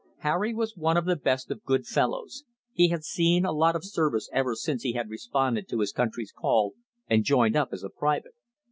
[0.21, 2.43] Harry was one of the best of good fellows.
[2.73, 6.31] He had seen a lot of service ever since he had responded to his country's
[6.31, 6.73] call
[7.07, 8.33] and joined up as a private.